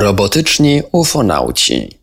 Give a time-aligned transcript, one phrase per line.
[0.00, 2.00] Robotyczni ufonauci.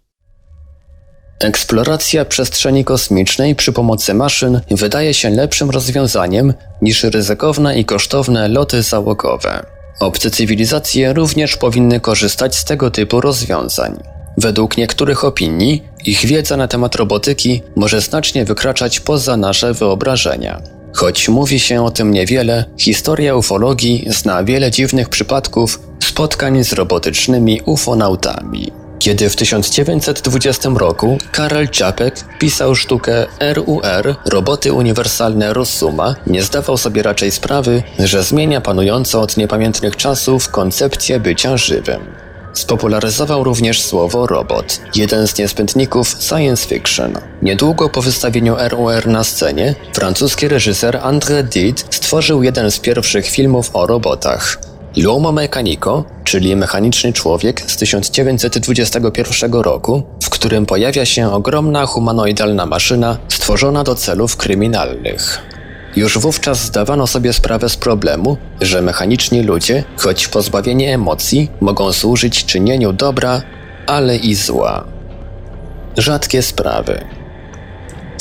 [1.40, 8.84] Eksploracja przestrzeni kosmicznej przy pomocy maszyn wydaje się lepszym rozwiązaniem niż ryzykowne i kosztowne loty
[8.84, 9.66] załogowe.
[10.00, 14.04] Obce cywilizacje również powinny korzystać z tego typu rozwiązań.
[14.38, 20.77] Według niektórych opinii, ich wiedza na temat robotyki może znacznie wykraczać poza nasze wyobrażenia.
[20.94, 27.62] Choć mówi się o tym niewiele, historia ufologii zna wiele dziwnych przypadków spotkań z robotycznymi
[27.66, 28.72] ufonautami.
[29.00, 37.04] Kiedy w 1920 roku Karel Czapek pisał sztukę RUR, roboty uniwersalne Rossuma, nie zdawał sobie
[37.04, 42.27] raczej sprawy, że zmienia panującą od niepamiętnych czasów koncepcję bycia żywym.
[42.58, 47.14] Spopularyzował również słowo robot, jeden z niezbędników science fiction.
[47.42, 53.70] Niedługo po wystawieniu RUR na scenie, francuski reżyser André Dide stworzył jeden z pierwszych filmów
[53.74, 54.62] o robotach.
[54.96, 63.18] L'Uomo Meccanico, czyli Mechaniczny Człowiek z 1921 roku, w którym pojawia się ogromna humanoidalna maszyna
[63.28, 65.57] stworzona do celów kryminalnych.
[65.98, 72.46] Już wówczas zdawano sobie sprawę z problemu, że mechaniczni ludzie, choć pozbawieni emocji, mogą służyć
[72.46, 73.42] czynieniu dobra,
[73.88, 74.86] ale i zła.
[75.98, 77.06] Rzadkie sprawy.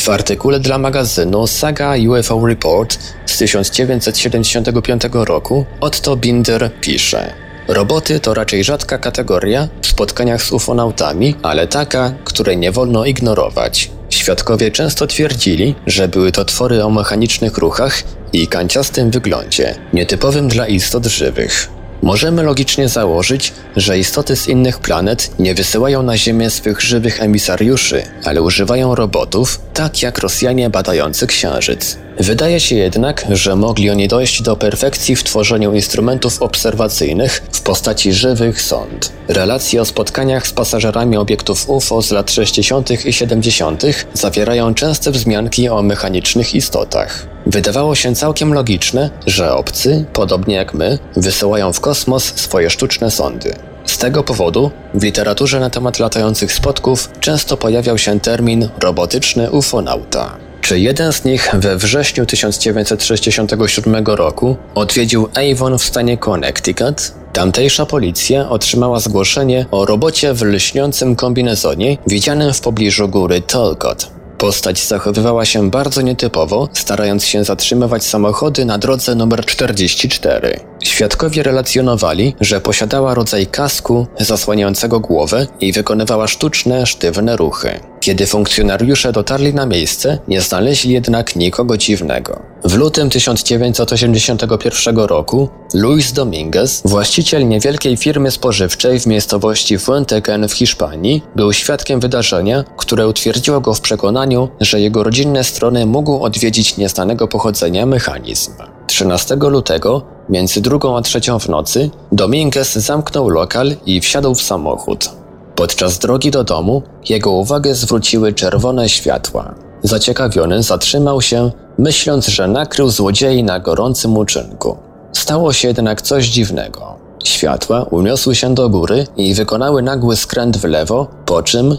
[0.01, 7.35] W artykule dla magazynu Saga UFO Report z 1975 roku Otto Binder pisze
[7.69, 13.96] Roboty to raczej rzadka kategoria w spotkaniach z ufonautami, ale taka, której nie wolno ignorować.
[14.17, 20.67] Świadkowie często twierdzili, że były to twory o mechanicznych ruchach i kanciastym wyglądzie, nietypowym dla
[20.67, 21.76] istot żywych.
[22.03, 28.03] Możemy logicznie założyć, że istoty z innych planet nie wysyłają na Ziemię swych żywych emisariuszy,
[28.25, 31.99] ale używają robotów, tak jak Rosjanie badający Księżyc.
[32.19, 38.13] Wydaje się jednak, że mogli oni dojść do perfekcji w tworzeniu instrumentów obserwacyjnych w postaci
[38.13, 39.13] żywych sond.
[39.29, 43.07] Relacje o spotkaniach z pasażerami obiektów UFO z lat 60.
[43.07, 43.83] i 70.
[44.15, 47.36] zawierają częste wzmianki o mechanicznych istotach.
[47.47, 53.55] Wydawało się całkiem logiczne, że obcy, podobnie jak my, wysyłają w kosmos swoje sztuczne sondy.
[53.85, 60.37] Z tego powodu w literaturze na temat latających spotków często pojawiał się termin robotyczny ufonauta.
[60.61, 67.13] Czy jeden z nich we wrześniu 1967 roku odwiedził Avon w stanie Connecticut?
[67.33, 74.17] Tamtejsza policja otrzymała zgłoszenie o robocie w lśniącym kombinezonie widzianym w pobliżu góry Talcott.
[74.39, 80.61] Postać zachowywała się bardzo nietypowo, starając się zatrzymywać samochody na drodze numer 44.
[80.87, 87.81] Świadkowie relacjonowali, że posiadała rodzaj kasku zasłaniającego głowę i wykonywała sztuczne, sztywne ruchy.
[88.01, 92.43] Kiedy funkcjonariusze dotarli na miejsce, nie znaleźli jednak nikogo dziwnego.
[92.65, 101.23] W lutym 1981 roku Luis Dominguez, właściciel niewielkiej firmy spożywczej w miejscowości Fuenteken w Hiszpanii,
[101.37, 107.29] był świadkiem wydarzenia, które utwierdziło go w przekonaniu, że jego rodzinne strony mógł odwiedzić nieznanego
[107.29, 108.53] pochodzenia mechanizm.
[108.87, 115.11] 13 lutego, między drugą a trzecią w nocy, Dominguez zamknął lokal i wsiadł w samochód.
[115.55, 119.55] Podczas drogi do domu jego uwagę zwróciły czerwone światła.
[119.83, 124.77] Zaciekawiony zatrzymał się, myśląc, że nakrył złodziei na gorącym uczynku.
[125.13, 126.95] Stało się jednak coś dziwnego.
[127.25, 131.77] Światła uniosły się do góry i wykonały nagły skręt w lewo, po czym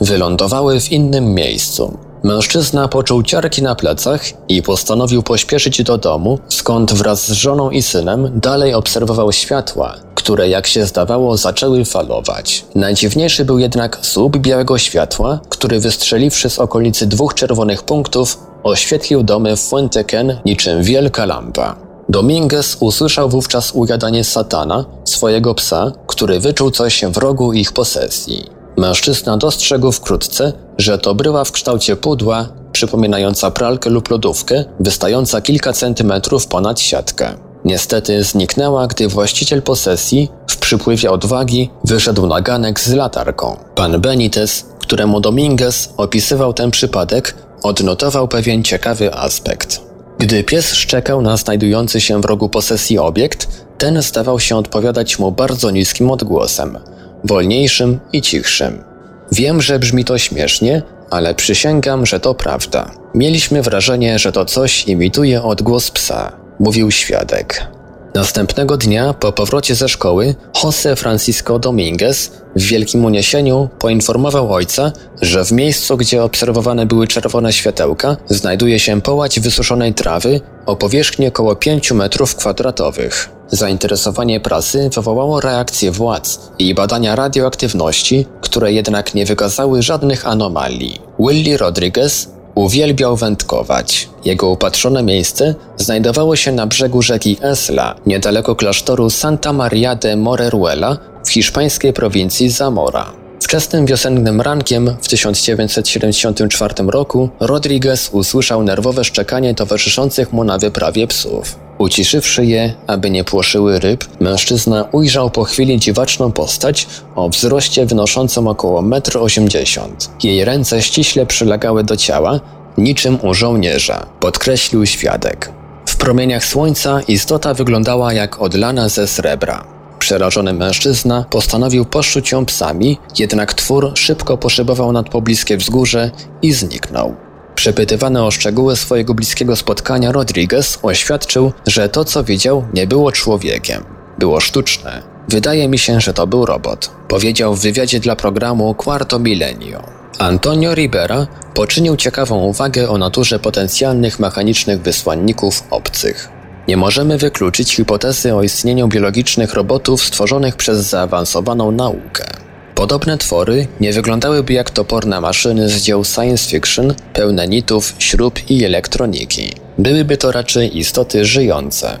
[0.00, 1.98] wylądowały w innym miejscu.
[2.22, 7.82] Mężczyzna poczuł ciarki na plecach i postanowił pośpieszyć do domu, skąd wraz z żoną i
[7.82, 12.64] synem dalej obserwował światła, które jak się zdawało zaczęły falować.
[12.74, 19.56] Najdziwniejszy był jednak słup białego światła, który wystrzeliwszy z okolicy dwóch czerwonych punktów, oświetlił domy
[19.56, 21.76] w Fuenteken niczym wielka lampa.
[22.08, 28.44] Dominguez usłyszał wówczas ujadanie satana, swojego psa, który wyczuł coś w rogu ich posesji.
[28.76, 35.72] Mężczyzna dostrzegł wkrótce, że to bryła w kształcie pudła, przypominająca pralkę lub lodówkę, wystająca kilka
[35.72, 37.34] centymetrów ponad siatkę.
[37.64, 43.56] Niestety zniknęła, gdy właściciel posesji, w przypływie odwagi, wyszedł na ganek z latarką.
[43.74, 49.80] Pan Benitez, któremu Dominguez opisywał ten przypadek, odnotował pewien ciekawy aspekt.
[50.18, 53.48] Gdy pies szczekał na znajdujący się w rogu posesji obiekt,
[53.78, 56.78] ten zdawał się odpowiadać mu bardzo niskim odgłosem,
[57.24, 58.84] wolniejszym i cichszym.
[59.32, 62.90] Wiem, że brzmi to śmiesznie, ale przysięgam, że to prawda.
[63.14, 67.66] Mieliśmy wrażenie, że to coś imituje odgłos psa, mówił świadek.
[68.14, 70.34] Następnego dnia, po powrocie ze szkoły,
[70.64, 74.92] Jose Francisco Dominguez w wielkim uniesieniu poinformował ojca,
[75.22, 81.26] że w miejscu, gdzie obserwowane były czerwone światełka, znajduje się połać wysuszonej trawy o powierzchni
[81.26, 83.37] około 5 metrów kwadratowych.
[83.50, 91.00] Zainteresowanie prasy wywołało reakcję władz i badania radioaktywności, które jednak nie wykazały żadnych anomalii.
[91.18, 94.08] Willie Rodriguez uwielbiał wędkować.
[94.24, 100.98] Jego upatrzone miejsce znajdowało się na brzegu rzeki Esla, niedaleko klasztoru Santa Maria de Moreruela
[101.24, 103.12] w hiszpańskiej prowincji Zamora.
[103.40, 111.67] Wczesnym wiosennym rankiem w 1974 roku Rodriguez usłyszał nerwowe szczekanie towarzyszących mu na wyprawie psów.
[111.78, 118.48] Uciszywszy je, aby nie płoszyły ryb, mężczyzna ujrzał po chwili dziwaczną postać o wzroście wynoszącym
[118.48, 119.90] około 1,80 m.
[120.22, 122.40] Jej ręce ściśle przylegały do ciała,
[122.78, 125.52] niczym u żołnierza, podkreślił świadek.
[125.86, 129.64] W promieniach słońca istota wyglądała jak odlana ze srebra.
[129.98, 136.10] Przerażony mężczyzna postanowił poszuć ją psami, jednak twór szybko poszybował nad pobliskie wzgórze
[136.42, 137.27] i zniknął.
[137.58, 143.84] Przepytywany o szczegóły swojego bliskiego spotkania Rodriguez oświadczył, że to co widział nie było człowiekiem.
[144.18, 145.02] Było sztuczne.
[145.28, 149.82] Wydaje mi się, że to był robot, powiedział w wywiadzie dla programu Quarto Milenio.
[150.18, 156.28] Antonio Ribera poczynił ciekawą uwagę o naturze potencjalnych mechanicznych wysłanników obcych.
[156.68, 162.47] Nie możemy wykluczyć hipotezy o istnieniu biologicznych robotów stworzonych przez zaawansowaną naukę.
[162.78, 168.64] Podobne twory nie wyglądałyby jak toporne maszyny z dzieł science fiction, pełne nitów, śrub i
[168.64, 169.52] elektroniki.
[169.78, 171.98] Byłyby to raczej istoty żyjące.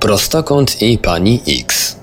[0.00, 1.96] Prostokąt i pani X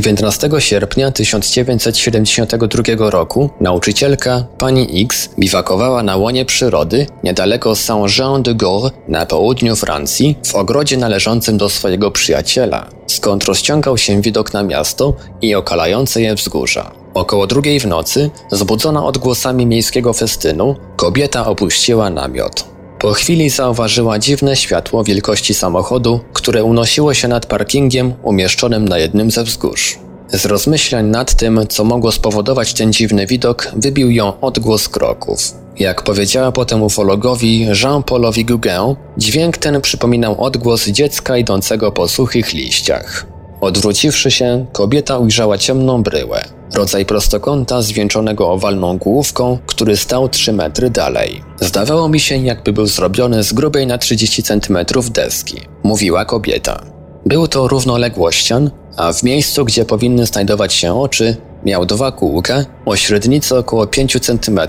[0.00, 9.76] 19 sierpnia 1972 roku nauczycielka pani X biwakowała na łonie przyrody niedaleko Saint-Jean-de-Gore na południu
[9.76, 16.22] Francji w ogrodzie należącym do swojego przyjaciela, skąd rozciągał się widok na miasto i okalające
[16.22, 16.92] je wzgórza.
[17.14, 22.77] Około drugiej w nocy, zbudzona odgłosami miejskiego festynu, kobieta opuściła namiot.
[22.98, 29.30] Po chwili zauważyła dziwne światło wielkości samochodu, które unosiło się nad parkingiem umieszczonym na jednym
[29.30, 29.98] ze wzgórz.
[30.28, 35.38] Z rozmyślań nad tym, co mogło spowodować ten dziwny widok, wybił ją odgłos kroków.
[35.78, 43.37] Jak powiedziała potem ufologowi Jean-Paulowi Gauguin, dźwięk ten przypominał odgłos dziecka idącego po suchych liściach.
[43.60, 50.90] Odwróciwszy się, kobieta ujrzała ciemną bryłę rodzaj prostokąta zwieńczonego owalną główką, który stał 3 metry
[50.90, 51.42] dalej.
[51.60, 54.78] Zdawało mi się, jakby był zrobiony z grubej na 30 cm
[55.10, 56.82] deski, mówiła kobieta.
[57.26, 62.96] Był to równoległościan, a w miejscu, gdzie powinny znajdować się oczy, miał dwa kółka o
[62.96, 64.60] średnicy około 5 cm,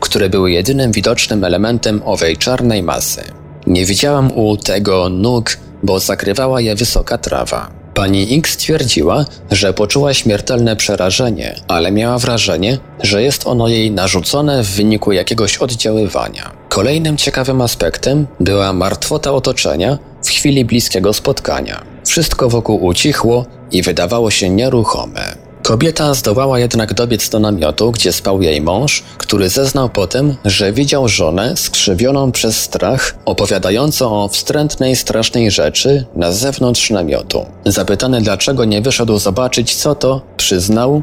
[0.00, 3.22] które były jedynym widocznym elementem owej czarnej masy.
[3.66, 7.77] Nie widziałam u tego nóg, bo zakrywała je wysoka trawa.
[7.98, 14.62] Pani X twierdziła, że poczuła śmiertelne przerażenie, ale miała wrażenie, że jest ono jej narzucone
[14.62, 16.52] w wyniku jakiegoś oddziaływania.
[16.68, 21.84] Kolejnym ciekawym aspektem była martwota otoczenia w chwili bliskiego spotkania.
[22.06, 25.37] Wszystko wokół ucichło i wydawało się nieruchome.
[25.68, 31.08] Kobieta zdołała jednak dobiec do namiotu, gdzie spał jej mąż, który zeznał potem, że widział
[31.08, 37.46] żonę skrzywioną przez strach, opowiadającą o wstrętnej, strasznej rzeczy na zewnątrz namiotu.
[37.66, 41.02] Zapytany dlaczego nie wyszedł zobaczyć co to, przyznał,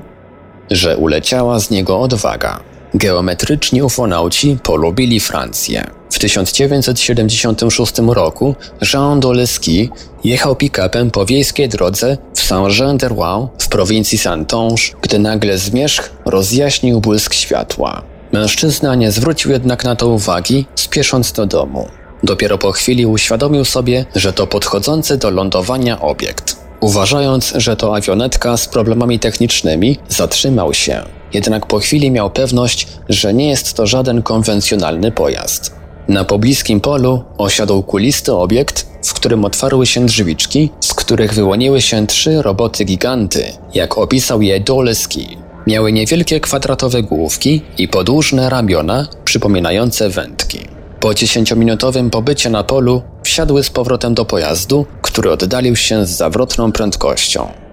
[0.72, 2.75] że uleciała z niego odwaga.
[2.95, 5.92] Geometryczni ufonauci polubili Francję.
[6.12, 8.56] W 1976 roku
[8.94, 9.89] Jean Doleski
[10.24, 17.33] jechał pick-upem po wiejskiej drodze w Saint-Jean-de-Rouen w prowincji Saintonge, gdy nagle zmierzch rozjaśnił błysk
[17.33, 18.02] światła.
[18.31, 21.87] Mężczyzna nie zwrócił jednak na to uwagi, spiesząc do domu.
[22.23, 26.56] Dopiero po chwili uświadomił sobie, że to podchodzący do lądowania obiekt.
[26.80, 31.04] Uważając, że to awionetka z problemami technicznymi, zatrzymał się.
[31.35, 35.75] Jednak po chwili miał pewność, że nie jest to żaden konwencjonalny pojazd.
[36.07, 42.07] Na pobliskim polu osiadł kulisty obiekt, w którym otwarły się drzwiczki, z których wyłoniły się
[42.07, 45.37] trzy roboty giganty, jak opisał je Doleski.
[45.68, 50.59] Miały niewielkie kwadratowe główki i podłużne ramiona przypominające wędki.
[50.99, 56.71] Po dziesięciominutowym pobycie na polu wsiadły z powrotem do pojazdu, który oddalił się z zawrotną
[56.71, 57.65] prędkością.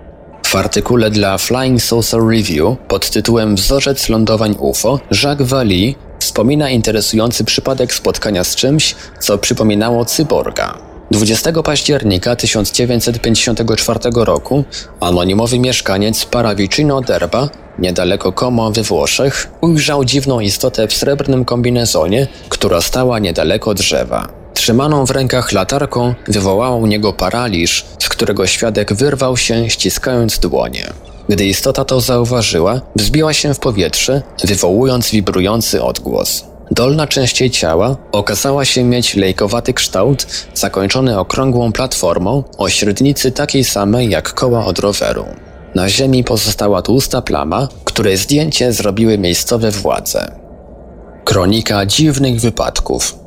[0.53, 7.45] W artykule dla Flying Saucer Review pod tytułem Wzorzec lądowań UFO Jacques Vallée wspomina interesujący
[7.45, 10.79] przypadek spotkania z czymś, co przypominało cyborga.
[11.11, 14.65] 20 października 1954 roku
[15.01, 22.81] anonimowy mieszkaniec Paravicino d'Erba, niedaleko Como we Włoszech, ujrzał dziwną istotę w srebrnym kombinezonie, która
[22.81, 24.42] stała niedaleko drzewa.
[24.63, 30.93] Trzymaną w rękach latarką wywołała u niego paraliż, z którego świadek wyrwał się ściskając dłonie.
[31.29, 36.45] Gdy istota to zauważyła, wzbiła się w powietrze, wywołując wibrujący odgłos.
[36.71, 43.65] Dolna część jej ciała okazała się mieć lejkowaty kształt, zakończony okrągłą platformą o średnicy takiej
[43.65, 45.25] samej jak koła od roweru.
[45.75, 50.33] Na ziemi pozostała tłusta plama, której zdjęcie zrobiły miejscowe władze.
[51.25, 53.22] Kronika dziwnych wypadków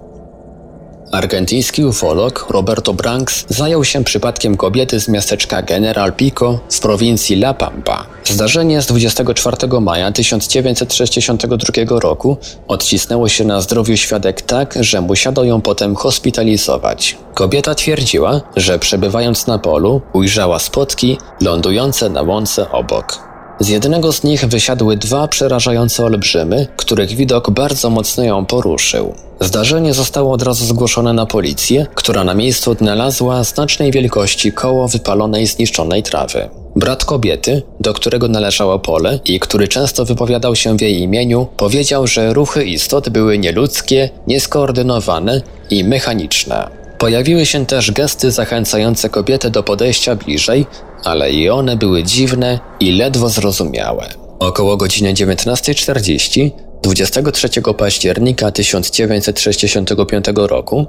[1.15, 7.53] Argentyński ufolog Roberto Branks zajął się przypadkiem kobiety z miasteczka General Pico w prowincji La
[7.53, 8.05] Pampa.
[8.23, 15.61] Zdarzenie z 24 maja 1962 roku odcisnęło się na zdrowiu świadek tak, że musiano ją
[15.61, 17.17] potem hospitalizować.
[17.33, 23.34] Kobieta twierdziła, że przebywając na polu ujrzała spotki lądujące na łące obok.
[23.59, 29.13] Z jednego z nich wysiadły dwa przerażające olbrzymy, których widok bardzo mocno ją poruszył.
[29.39, 35.47] Zdarzenie zostało od razu zgłoszone na policję, która na miejscu odnalazła znacznej wielkości koło wypalonej
[35.47, 36.49] zniszczonej trawy.
[36.75, 42.07] Brat kobiety, do którego należało pole i który często wypowiadał się w jej imieniu, powiedział,
[42.07, 46.69] że ruchy istot były nieludzkie, nieskoordynowane i mechaniczne.
[46.97, 50.65] Pojawiły się też gesty zachęcające kobietę do podejścia bliżej,
[51.05, 54.09] ale i one były dziwne i ledwo zrozumiałe.
[54.39, 56.51] Około godziny 19.40
[56.83, 60.87] 23 października 1965 roku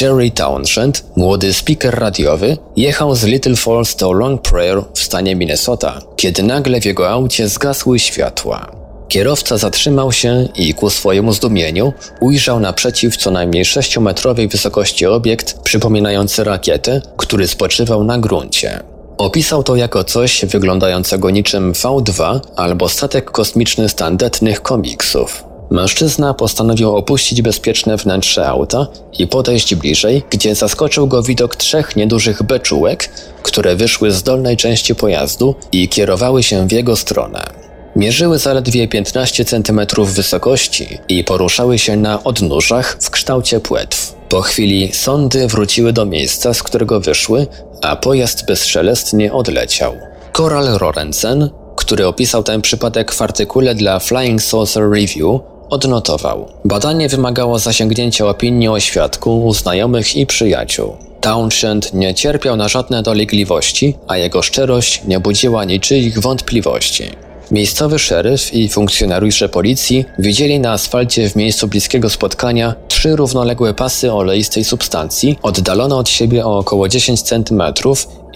[0.00, 6.00] Jerry Townshend, młody speaker radiowy, jechał z Little Falls do Long Prairie w stanie Minnesota,
[6.16, 8.70] kiedy nagle w jego aucie zgasły światła.
[9.08, 16.44] Kierowca zatrzymał się i ku swojemu zdumieniu ujrzał naprzeciw co najmniej 6-metrowej wysokości obiekt przypominający
[16.44, 18.93] rakietę, który spoczywał na gruncie.
[19.18, 25.44] Opisał to jako coś wyglądającego niczym V2 albo statek kosmiczny z tandetnych komiksów.
[25.70, 28.86] Mężczyzna postanowił opuścić bezpieczne wnętrze auta
[29.18, 33.10] i podejść bliżej, gdzie zaskoczył go widok trzech niedużych beczułek,
[33.42, 37.64] które wyszły z dolnej części pojazdu i kierowały się w jego stronę.
[37.96, 44.14] Mierzyły zaledwie 15 cm wysokości i poruszały się na odnóżach w kształcie płetw.
[44.28, 47.46] Po chwili sądy wróciły do miejsca, z którego wyszły,
[47.82, 49.94] a pojazd bezszelestnie odleciał.
[50.32, 55.40] Coral Lorenzen, który opisał ten przypadek w artykule dla Flying Saucer Review,
[55.70, 56.48] odnotował.
[56.64, 60.96] Badanie wymagało zasięgnięcia opinii o świadku znajomych i przyjaciół.
[61.20, 67.10] Townshend nie cierpiał na żadne dolegliwości, a jego szczerość nie budziła niczyich wątpliwości.
[67.50, 74.12] Miejscowy szeryf i funkcjonariusze policji widzieli na asfalcie w miejscu bliskiego spotkania trzy równoległe pasy
[74.12, 77.62] oleistej substancji, oddalone od siebie o około 10 cm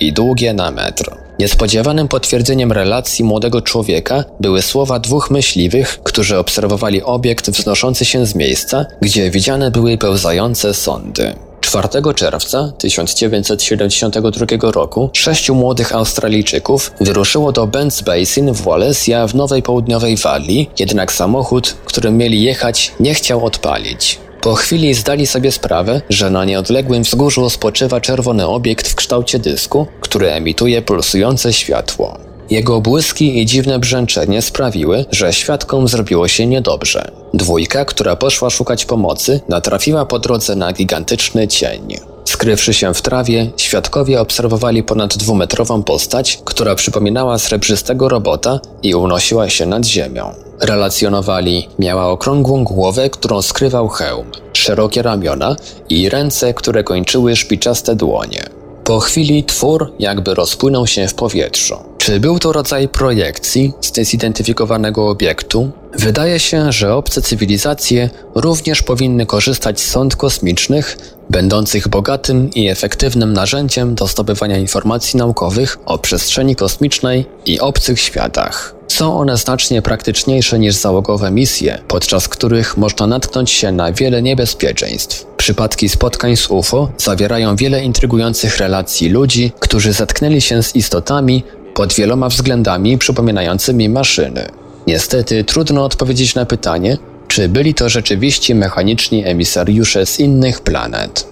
[0.01, 1.11] i długie na metr.
[1.39, 8.35] Niespodziewanym potwierdzeniem relacji młodego człowieka były słowa dwóch myśliwych, którzy obserwowali obiekt wznoszący się z
[8.35, 11.48] miejsca, gdzie widziane były pełzające sądy.
[11.69, 19.63] 4 czerwca 1972 roku sześciu młodych Australijczyków wyruszyło do Benz Basin w Wallacea w Nowej
[19.63, 24.19] Południowej Walii, jednak samochód, którym mieli jechać, nie chciał odpalić.
[24.41, 29.87] Po chwili zdali sobie sprawę, że na nieodległym wzgórzu spoczywa czerwony obiekt w kształcie dysku,
[30.01, 32.28] który emituje pulsujące światło.
[32.51, 37.11] Jego błyski i dziwne brzęczenie sprawiły, że świadkom zrobiło się niedobrze.
[37.35, 41.97] Dwójka, która poszła szukać pomocy, natrafiła po drodze na gigantyczny cień.
[42.25, 49.51] Skrywszy się w trawie, świadkowie obserwowali ponad dwumetrową postać, która przypominała srebrzystego robota i unosiła
[49.51, 50.35] się nad ziemią.
[50.61, 55.57] Relacjonowali, miała okrągłą głowę, którą skrywał hełm, szerokie ramiona
[55.89, 58.58] i ręce, które kończyły szpiczaste dłonie.
[58.89, 61.77] Po chwili twór jakby rozpłynął się w powietrzu.
[61.99, 65.71] Czy był to rodzaj projekcji z niezidentyfikowanego obiektu?
[65.95, 70.99] Wydaje się, że obce cywilizacje również powinny korzystać z sąd kosmicznych,
[71.31, 78.75] będących bogatym i efektywnym narzędziem do zdobywania informacji naukowych o przestrzeni kosmicznej i obcych światach.
[78.89, 85.27] Są one znacznie praktyczniejsze niż załogowe misje, podczas których można natknąć się na wiele niebezpieczeństw.
[85.37, 91.45] Przypadki spotkań z UFO zawierają wiele intrygujących relacji ludzi, którzy zetknęli się z istotami
[91.75, 94.49] pod wieloma względami przypominającymi maszyny.
[94.87, 96.99] Niestety trudno odpowiedzieć na pytanie,
[97.39, 101.29] czy byli to rzeczywiście mechaniczni emisariusze z innych planet.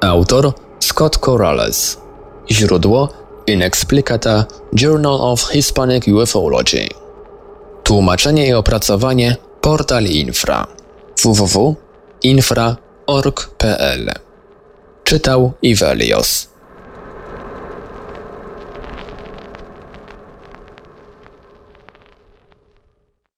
[0.00, 1.98] Autor Scott Corrales
[2.50, 3.08] Źródło
[3.46, 4.44] Inexplicata
[4.80, 6.88] Journal of Hispanic Ufology.
[7.82, 10.66] Tłumaczenie i opracowanie Portal Infra.
[11.22, 14.10] www.infra.org.pl
[15.04, 16.51] Czytał Ivelios